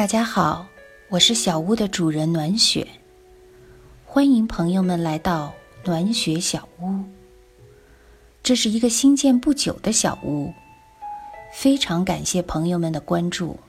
[0.00, 0.66] 大家好，
[1.10, 2.88] 我是小屋的主人暖雪，
[4.06, 5.52] 欢迎朋友们来到
[5.84, 7.04] 暖雪小屋。
[8.42, 10.54] 这是一个新建不久的小屋，
[11.52, 13.60] 非常感谢朋友们的关注。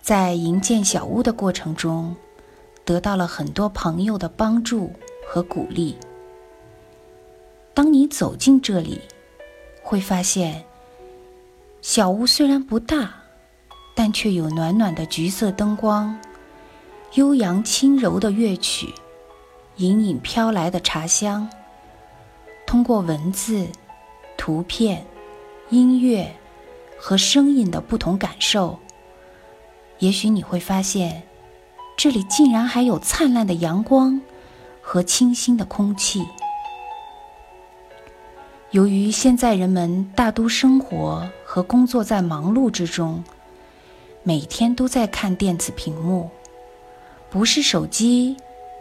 [0.00, 2.16] 在营建小屋的过程中，
[2.84, 4.92] 得到了很多朋友的帮助
[5.24, 5.96] 和鼓励。
[7.72, 9.00] 当你走进这里，
[9.80, 10.64] 会发现
[11.82, 13.21] 小屋虽然不大。
[13.94, 16.18] 但却有暖暖的橘色灯光，
[17.14, 18.92] 悠扬轻柔的乐曲，
[19.76, 21.48] 隐隐飘来的茶香。
[22.66, 23.68] 通过文字、
[24.38, 25.04] 图片、
[25.68, 26.34] 音乐
[26.98, 28.78] 和声音的不同感受，
[29.98, 31.22] 也许你会发现，
[31.96, 34.20] 这里竟然还有灿烂的阳光
[34.80, 36.26] 和清新的空气。
[38.70, 43.22] 由于现在人们大都生活和工作在忙碌之中。
[44.24, 46.30] 每天都在看电子屏幕，
[47.28, 48.36] 不是手机，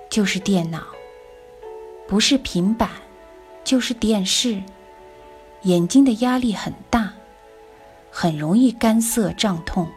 [0.07, 0.81] 就是电脑；
[2.07, 2.89] 不是平板，
[3.63, 4.61] 就是电视。
[5.63, 7.13] 眼睛的压力很大，
[8.11, 9.87] 很容易干涩胀痛。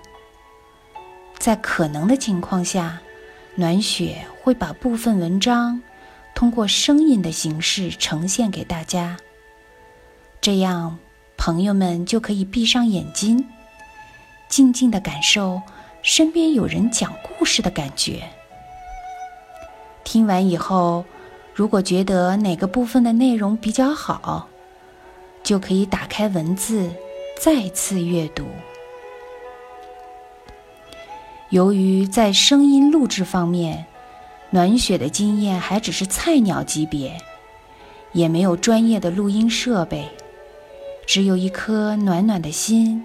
[1.38, 3.00] 在可能的情况下，
[3.54, 5.82] 暖雪会把部分文章
[6.34, 9.18] 通过声音的形式呈现给大家，
[10.40, 10.98] 这样
[11.36, 13.46] 朋友们就可以闭上眼睛。
[14.54, 15.60] 静静的感受
[16.00, 18.22] 身边有人讲故事的感觉。
[20.04, 21.04] 听完以后，
[21.52, 24.48] 如果觉得哪个部分的内容比较好，
[25.42, 26.88] 就可以打开文字
[27.40, 28.46] 再次阅读。
[31.50, 33.84] 由于在声音录制方面，
[34.50, 37.20] 暖雪的经验还只是菜鸟级别，
[38.12, 40.08] 也没有专业的录音设备，
[41.08, 43.04] 只有一颗暖暖的心。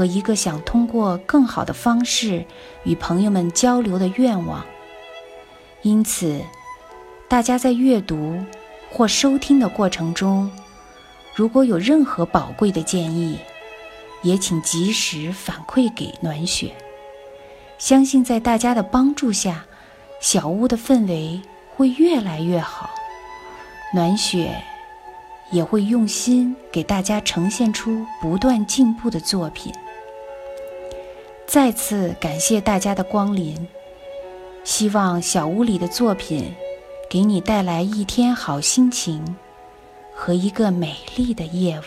[0.00, 2.46] 和一个想通过更好的方式
[2.84, 4.64] 与朋友们交流的愿望，
[5.82, 6.40] 因此，
[7.28, 8.42] 大家在阅读
[8.90, 10.50] 或收听的过程中，
[11.34, 13.38] 如果有任何宝贵的建议，
[14.22, 16.72] 也请及时反馈给暖雪。
[17.76, 19.66] 相信在大家的帮助下，
[20.18, 21.42] 小屋的氛围
[21.76, 22.88] 会越来越好。
[23.92, 24.62] 暖雪。
[25.52, 29.74] 也会用心给大家呈现出不断进步的作品。
[31.52, 33.66] 再次感谢大家的光临，
[34.62, 36.54] 希望小屋里的作品
[37.08, 39.36] 给你带来一天好心情
[40.14, 41.84] 和一个美丽的夜晚。